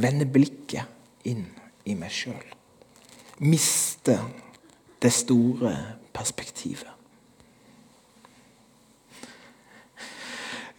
Vende 0.00 0.24
blikket 0.24 1.28
inn 1.28 1.44
i 1.84 1.96
meg 1.98 2.14
sjøl. 2.14 2.46
Miste 3.44 4.16
det 5.02 5.12
store 5.14 5.74
perspektivet. 6.16 6.97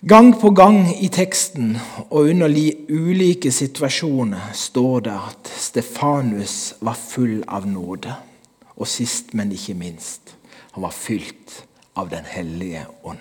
Gang 0.08 0.32
på 0.40 0.50
gang 0.56 0.86
i 1.04 1.10
teksten 1.12 1.74
og 2.06 2.30
under 2.32 2.54
ulike 2.88 3.52
situasjoner 3.52 4.54
står 4.56 5.02
det 5.10 5.16
at 5.18 5.52
Stefanus 5.52 6.54
var 6.80 6.96
full 6.96 7.42
av 7.44 7.68
nåde. 7.68 8.16
Og 8.80 8.88
sist, 8.88 9.34
men 9.36 9.52
ikke 9.52 9.76
minst, 9.76 10.38
han 10.72 10.86
var 10.88 10.96
fylt 10.96 11.66
av 12.00 12.08
Den 12.16 12.24
hellige 12.24 12.86
ånd. 13.04 13.20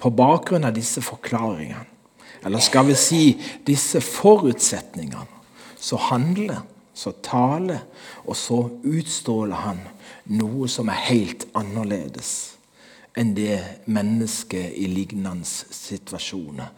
På 0.00 0.16
bakgrunn 0.16 0.64
av 0.64 0.72
disse 0.72 1.04
forklaringene, 1.04 1.84
eller 2.48 2.64
skal 2.64 2.88
vi 2.88 2.96
si 2.96 3.22
disse 3.66 4.00
forutsetningene, 4.00 5.28
så 5.76 6.00
handler, 6.08 6.62
så 6.94 7.12
taler, 7.20 7.84
og 8.24 8.36
så 8.36 8.62
utstråler 8.80 9.66
han 9.68 9.84
noe 10.24 10.72
som 10.72 10.88
er 10.88 11.04
helt 11.10 11.50
annerledes 11.52 12.57
enn 13.18 13.34
det 13.34 13.58
mennesket 13.90 14.76
i 14.78 14.86
lignende 14.86 15.46
situasjoner 15.74 16.70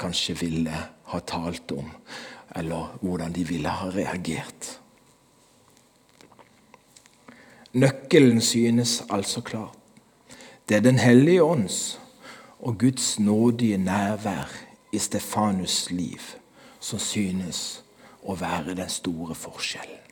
kanskje 0.00 0.36
ville 0.40 0.78
ha 1.10 1.20
talt 1.20 1.72
om, 1.76 1.90
eller 2.56 2.96
hvordan 3.02 3.34
de 3.36 3.44
ville 3.48 3.68
ha 3.68 3.90
reagert. 3.92 4.78
Nøkkelen 7.74 8.40
synes 8.40 9.02
altså 9.10 9.40
klar. 9.40 9.74
Det 10.68 10.76
er 10.76 10.80
Den 10.80 10.98
hellige 10.98 11.42
ånds 11.42 12.00
og 12.60 12.78
Guds 12.78 13.18
nådige 13.18 13.78
nærvær 13.78 14.48
i 14.92 14.96
Stefanus' 14.96 15.90
liv 15.90 16.20
som 16.80 16.98
synes 16.98 17.82
å 18.22 18.36
være 18.36 18.74
den 18.74 18.88
store 18.88 19.34
forskjellen. 19.34 20.03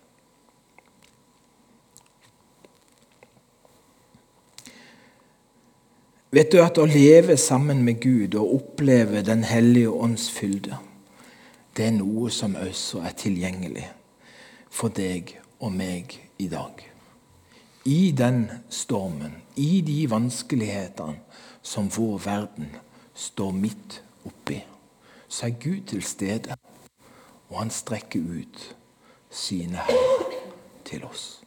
Vet 6.33 6.53
du 6.53 6.63
at 6.65 6.79
å 6.81 6.87
leve 6.89 7.37
sammen 7.37 7.83
med 7.85 8.01
Gud 8.01 8.35
og 8.41 8.55
oppleve 8.57 9.21
Den 9.27 9.45
hellige 9.45 9.93
ånds 9.93 10.31
fylde, 10.33 10.79
det 11.77 11.89
er 11.89 11.99
noe 11.99 12.31
som 12.33 12.57
også 12.57 13.05
er 13.05 13.17
tilgjengelig 13.17 13.89
for 14.73 14.93
deg 14.93 15.37
og 15.61 15.73
meg 15.77 16.17
i 16.41 16.49
dag 16.49 16.89
i 17.85 18.11
den 18.11 18.51
stormen, 18.71 19.43
i 19.57 19.81
de 19.81 20.07
vanskelighetene 20.11 21.19
som 21.63 21.91
vår 21.91 22.19
verden 22.25 22.71
står 23.15 23.53
midt 23.53 24.03
oppi, 24.27 24.61
så 25.29 25.47
er 25.47 25.59
Gud 25.61 25.87
til 25.91 26.03
stede, 26.03 26.57
og 27.49 27.59
han 27.59 27.71
strekker 27.71 28.21
ut 28.21 28.77
sine 29.31 29.83
hender 29.89 30.37
til 30.85 31.05
oss. 31.05 31.42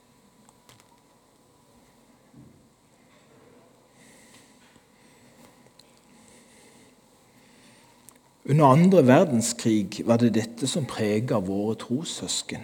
Under 8.49 8.65
andre 8.65 9.07
verdenskrig 9.07 10.03
var 10.05 10.17
det 10.21 10.35
dette 10.35 10.67
som 10.69 10.85
prega 10.85 11.39
våre 11.41 11.73
trossøsken. 11.81 12.61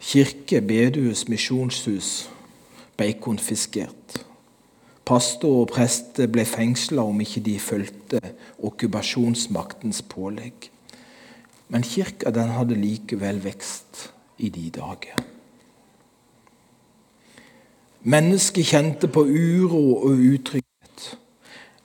Kirke, 0.00 0.62
bedehus, 0.64 1.26
misjonshus 1.28 2.30
ble 2.96 3.10
konfiskert. 3.20 4.22
Pastor 5.06 5.60
og 5.66 5.70
prester 5.74 6.30
ble 6.32 6.46
fengsla 6.48 7.04
om 7.04 7.20
ikke 7.20 7.44
de 7.44 7.58
fulgte 7.60 8.22
okkupasjonsmaktens 8.64 10.00
pålegg. 10.08 10.70
Men 11.68 11.84
kirka 11.84 12.32
den 12.32 12.54
hadde 12.56 12.78
likevel 12.78 13.42
vekst 13.44 14.08
i 14.38 14.48
de 14.48 14.70
dager. 14.78 15.18
Mennesket 18.06 18.70
kjente 18.70 19.10
på 19.10 19.26
uro 19.26 19.82
og 20.06 20.22
utrygghet, 20.22 20.65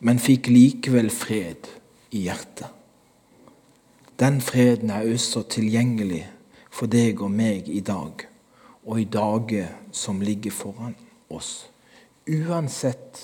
men 0.02 0.20
fikk 0.20 0.50
likevel 0.50 1.12
fred 1.14 1.70
i 2.12 2.26
hjertet. 2.26 2.70
Den 4.22 4.42
freden 4.42 4.90
er 4.94 5.08
også 5.10 5.44
tilgjengelig 5.50 6.24
for 6.70 6.90
deg 6.90 7.22
og 7.22 7.32
meg 7.34 7.70
i 7.70 7.82
dag 7.86 8.26
og 8.86 9.00
i 9.02 9.06
dager 9.06 9.70
som 9.94 10.22
ligger 10.22 10.54
foran 10.54 10.96
oss. 11.30 11.68
Uansett 12.30 13.22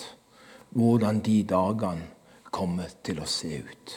hvordan 0.77 1.21
de 1.25 1.41
dagene 1.47 2.07
kommer 2.53 2.89
til 3.05 3.21
å 3.21 3.29
se 3.29 3.59
ut. 3.61 3.93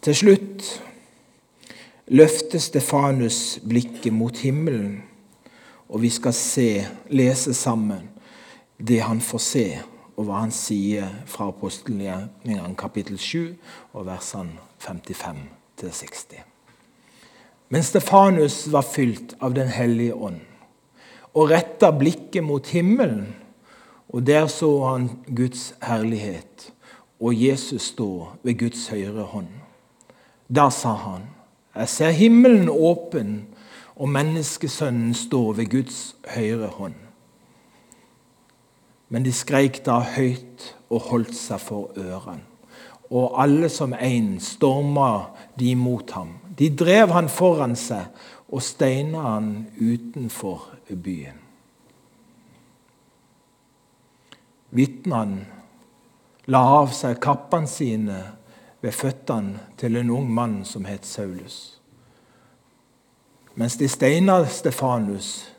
Til 0.00 0.16
slutt 0.16 0.68
løfter 2.10 2.62
Stefanus 2.62 3.60
blikket 3.68 4.14
mot 4.16 4.38
himmelen, 4.40 5.02
og 5.90 6.02
vi 6.02 6.10
skal 6.10 6.34
se, 6.36 6.86
lese 7.10 7.54
sammen 7.54 8.06
det 8.78 9.00
han 9.04 9.20
får 9.20 9.42
se, 9.44 9.64
og 10.16 10.26
hva 10.28 10.42
han 10.44 10.52
sier 10.54 11.08
fra 11.28 11.48
apostelgjerningene 11.50 12.76
kapittel 12.78 13.18
7 13.18 13.56
og 13.96 14.06
versene 14.06 14.60
55 14.80 15.42
til 15.80 15.92
60. 15.96 16.24
Men 17.70 17.84
Stefanus 17.86 18.64
var 18.72 18.86
fylt 18.86 19.34
av 19.40 19.54
Den 19.54 19.68
hellige 19.68 20.14
ånd 20.14 20.40
og 21.30 21.52
retta 21.52 21.92
blikket 21.94 22.42
mot 22.42 22.66
himmelen, 22.66 23.36
og 24.10 24.26
der 24.26 24.48
så 24.50 24.70
han 24.88 25.10
Guds 25.30 25.74
herlighet 25.82 26.72
og 27.20 27.36
Jesus 27.36 27.92
stå 27.92 28.28
ved 28.42 28.58
Guds 28.58 28.88
høyre 28.90 29.28
hånd. 29.30 29.52
Da 30.50 30.66
sa 30.74 30.96
han, 30.98 31.28
jeg 31.76 31.88
ser 31.88 32.16
himmelen 32.16 32.66
åpen 32.68 33.44
og 34.00 34.08
menneskesønnen 34.08 35.12
står 35.14 35.52
ved 35.58 35.70
Guds 35.74 35.98
høyre 36.32 36.70
hånd. 36.72 36.96
Men 39.12 39.26
de 39.26 39.32
skreik 39.34 39.82
da 39.84 39.98
høyt 40.14 40.70
og 40.88 41.10
holdt 41.10 41.34
seg 41.36 41.60
for 41.60 41.92
ørene. 42.00 42.46
Og 43.10 43.34
alle 43.42 43.66
som 43.68 43.90
en 43.92 44.36
storma 44.40 45.34
de 45.58 45.74
mot 45.74 46.12
ham. 46.14 46.36
De 46.58 46.68
drev 46.70 47.10
han 47.10 47.26
foran 47.28 47.74
seg 47.76 48.06
og 48.54 48.62
steina 48.62 49.24
han 49.32 49.48
utenfor 49.80 50.68
byen. 50.94 51.40
Vitnene 54.70 55.42
la 56.46 56.62
av 56.78 56.94
seg 56.94 57.18
kappene 57.22 57.66
sine 57.66 58.22
ved 58.80 58.94
føttene 58.94 59.74
til 59.76 59.98
en 59.98 60.14
ung 60.14 60.30
mann 60.30 60.60
som 60.64 60.86
het 60.86 61.04
Saulus. 61.04 61.79
Mens 63.60 63.76
de 63.76 63.88
steina 63.88 64.38
Stefanus, 64.48 65.50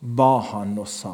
ba 0.00 0.40
han 0.50 0.72
og 0.82 0.88
sa 0.90 1.12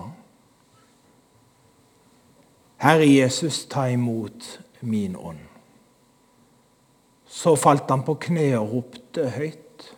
Herre 2.80 3.08
Jesus, 3.08 3.66
ta 3.68 3.86
imot 3.92 4.46
min 4.80 5.16
ånd. 5.16 5.42
Så 7.26 7.52
falt 7.56 7.90
han 7.90 8.04
på 8.06 8.14
kne 8.20 8.46
og 8.56 8.72
ropte 8.72 9.28
høyt. 9.36 9.90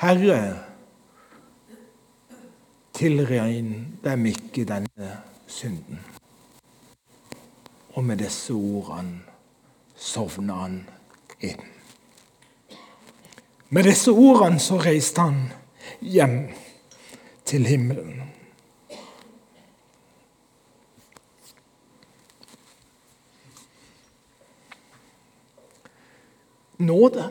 Herre, 0.00 0.40
tilregn 2.96 3.72
dem 4.04 4.28
ikke 4.32 4.64
denne 4.68 5.12
synden. 5.46 6.00
Og 7.96 8.04
med 8.04 8.20
disse 8.24 8.56
ordene 8.56 9.24
sovna 9.96 10.60
han 10.64 10.84
inn. 11.40 11.75
Med 13.68 13.82
disse 13.82 14.12
ordene 14.14 14.60
så 14.62 14.76
reiste 14.78 15.20
han 15.20 15.48
hjem 16.00 16.36
til 17.44 17.66
himmelen. 17.66 18.20
Nåde. 26.78 27.24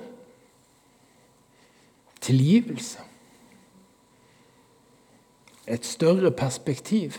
Tilgivelse. 2.21 3.00
Et 5.67 5.86
større 5.86 6.32
perspektiv. 6.32 7.13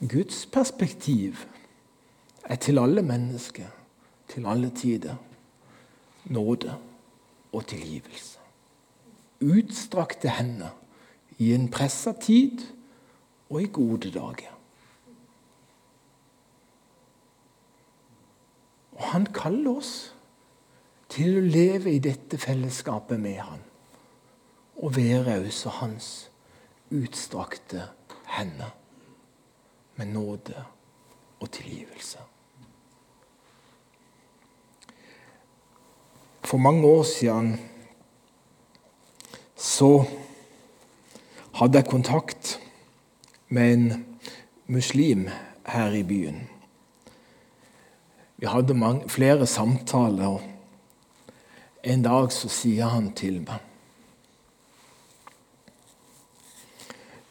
Guds 0.00 0.46
perspektiv 0.46 1.44
er 2.44 2.56
til 2.56 2.78
alle 2.78 3.02
mennesker, 3.02 3.68
til 4.28 4.46
alle 4.46 4.70
tider, 4.70 5.14
nåde 6.24 6.78
og 7.52 7.66
tilgivelse. 7.66 8.38
Utstrakte 9.42 10.30
hender 10.30 10.70
i 11.38 11.52
en 11.54 11.68
pressa 11.70 12.12
tid 12.12 12.62
og 13.50 13.62
i 13.62 13.70
gode 13.72 14.10
dager. 14.14 14.52
Og 18.92 19.04
han 19.12 19.26
kaller 19.34 19.78
oss 19.80 19.94
til 21.12 21.38
å 21.38 21.44
leve 21.44 21.92
i 21.92 22.00
dette 22.02 22.38
fellesskapet 22.40 23.20
med 23.20 23.40
han. 23.42 23.64
Og 24.80 24.96
være 24.96 25.40
også 25.42 25.72
hans 25.82 26.12
utstrakte 26.92 27.88
hender 28.36 28.72
med 29.96 30.12
nåde 30.14 30.64
og 31.40 31.50
tilgivelse. 31.50 32.22
For 36.44 36.58
mange 36.58 36.86
år 36.86 37.02
siden 37.02 37.60
så 39.56 40.04
hadde 41.54 41.78
jeg 41.78 41.86
kontakt 41.86 42.60
med 43.48 43.72
en 43.72 44.06
muslim 44.66 45.28
her 45.66 45.92
i 45.92 46.02
byen. 46.02 46.48
Vi 48.36 48.46
hadde 48.46 48.74
mange, 48.74 49.08
flere 49.08 49.46
samtaler, 49.46 50.26
og 50.26 50.40
en 51.84 52.02
dag 52.02 52.32
så 52.32 52.48
sier 52.48 52.90
han 52.90 53.12
til 53.14 53.42
meg 53.42 53.60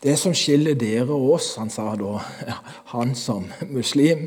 Det 0.02 0.16
som 0.18 0.34
skiller 0.34 0.74
dere 0.74 1.14
og 1.14 1.36
oss, 1.36 1.52
han 1.62 1.70
sa 1.70 1.92
da, 2.00 2.16
han 2.94 3.12
som 3.16 3.46
muslim 3.70 4.24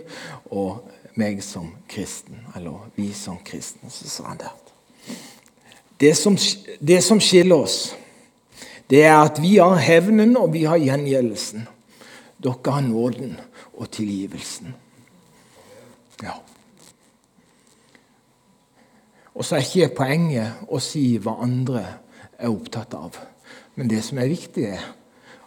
og 0.55 0.85
meg 1.19 1.43
som 1.43 1.73
kristen, 1.91 2.45
eller 2.55 2.93
vi 2.95 3.09
som 3.15 3.41
kristne, 3.43 3.91
så 3.91 4.07
sa 4.11 4.29
han 4.29 4.39
det. 4.45 4.53
Det 6.01 6.15
som, 6.19 6.37
det 6.81 7.01
som 7.05 7.21
skiller 7.21 7.57
oss, 7.67 7.95
det 8.91 9.05
er 9.05 9.17
at 9.17 9.39
vi 9.43 9.57
har 9.57 9.77
hevnen 9.81 10.37
og 10.37 10.53
vi 10.53 10.65
har 10.69 10.81
gjengjeldelsen. 10.81 11.69
Dere 12.45 12.73
har 12.73 12.85
nåden 12.85 13.39
og 13.75 13.91
tilgivelsen. 13.91 14.75
Ja. 16.23 16.37
Og 19.35 19.45
så 19.45 19.57
er 19.57 19.65
ikke 19.65 19.97
poenget 19.97 20.67
å 20.69 20.79
si 20.83 21.17
hva 21.19 21.39
andre 21.43 21.85
er 22.39 22.53
opptatt 22.53 22.95
av. 22.95 23.17
Men 23.75 23.91
det 23.91 24.03
som 24.07 24.21
er 24.23 24.31
viktig, 24.31 24.67
er 24.77 24.85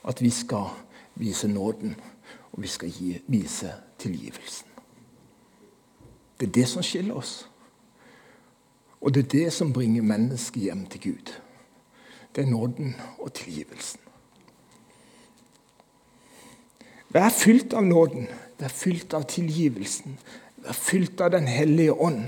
at 0.08 0.22
vi 0.22 0.32
skal 0.34 0.72
vise 1.16 1.48
nåden, 1.48 1.96
og 2.52 2.64
vi 2.64 2.72
skal 2.72 2.92
gi, 2.92 3.14
vise 3.28 3.72
tilgivelsen. 4.00 4.68
Det 6.40 6.50
er 6.50 6.56
det 6.60 6.68
som 6.70 6.84
skiller 6.84 7.18
oss. 7.18 7.48
Og 9.02 9.14
det 9.14 9.26
er 9.26 9.30
det 9.30 9.54
som 9.54 9.74
bringer 9.74 10.02
mennesket 10.02 10.64
hjem 10.64 10.86
til 10.86 11.02
Gud. 11.02 11.34
Det 12.36 12.44
er 12.44 12.50
nåden 12.50 12.96
og 13.20 13.34
tilgivelsen. 13.34 14.00
Vær 17.10 17.30
fylt 17.32 17.74
av 17.74 17.86
nåden, 17.88 18.28
vær 18.60 18.74
fylt 18.74 19.14
av 19.16 19.24
tilgivelsen, 19.32 20.18
vær 20.66 20.76
fylt 20.76 21.22
av 21.22 21.32
Den 21.32 21.48
hellige 21.48 21.94
ånd. 21.94 22.26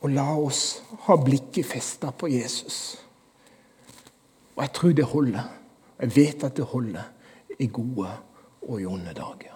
Og 0.00 0.10
la 0.10 0.26
oss 0.36 0.82
ha 1.06 1.16
blikket 1.16 1.66
festa 1.66 2.10
på 2.10 2.28
Jesus. 2.30 2.98
Og 4.56 4.62
jeg 4.62 4.72
tror 4.72 4.92
det 4.92 5.04
holder. 5.04 5.48
Jeg 5.98 6.16
vet 6.16 6.44
at 6.44 6.56
det 6.56 6.64
holder 6.64 7.02
i 7.58 7.66
gode 7.66 8.10
og 8.62 8.80
i 8.80 8.86
onde 8.86 9.14
dager. 9.14 9.54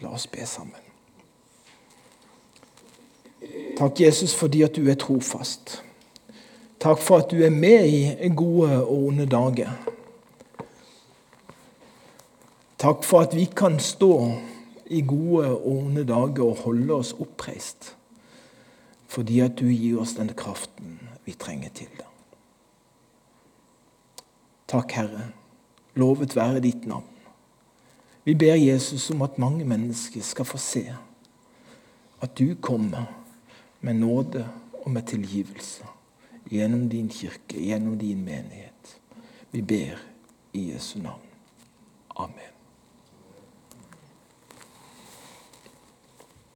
La 0.00 0.14
oss 0.16 0.26
be 0.26 0.46
sammen. 0.46 0.93
Takk, 3.74 4.00
Jesus, 4.00 4.34
fordi 4.34 4.62
at 4.62 4.76
du 4.76 4.86
er 4.86 4.94
trofast. 4.94 5.80
Takk 6.80 7.00
for 7.02 7.24
at 7.24 7.30
du 7.30 7.40
er 7.42 7.50
med 7.50 7.88
i 7.88 8.28
gode 8.36 8.70
og 8.84 9.06
onde 9.06 9.26
dager. 9.26 9.72
Takk 12.78 13.04
for 13.04 13.24
at 13.24 13.34
vi 13.34 13.48
kan 13.56 13.80
stå 13.80 14.32
i 14.86 15.00
gode 15.00 15.48
og 15.48 15.68
onde 15.72 16.04
dager 16.04 16.44
og 16.44 16.60
holde 16.66 16.94
oss 16.94 17.14
oppreist. 17.18 17.96
Fordi 19.08 19.40
at 19.40 19.58
du 19.58 19.66
gir 19.66 19.98
oss 20.02 20.14
den 20.18 20.30
kraften 20.36 21.00
vi 21.24 21.32
trenger 21.32 21.72
til 21.74 21.88
det. 21.96 22.06
Takk, 24.68 24.92
Herre. 24.92 25.28
Lovet 25.94 26.36
være 26.36 26.60
ditt 26.60 26.86
navn. 26.86 27.10
Vi 28.24 28.34
ber 28.34 28.54
Jesus 28.54 29.10
om 29.10 29.22
at 29.22 29.38
mange 29.38 29.64
mennesker 29.64 30.22
skal 30.22 30.44
få 30.44 30.58
se 30.58 30.86
at 32.20 32.38
du 32.38 32.54
kommer 32.60 33.23
med 33.84 33.94
nåde 33.94 34.48
og 34.72 34.90
med 34.90 35.02
tilgivelse 35.06 35.84
gjennom 36.50 36.88
din 36.88 37.08
kirke, 37.08 37.60
gjennom 37.60 37.98
din 37.98 38.24
menighet. 38.24 38.96
Vi 39.50 39.62
ber 39.62 40.00
i 40.52 40.72
Jesu 40.72 40.98
navn. 40.98 41.20
Amen. 42.16 42.53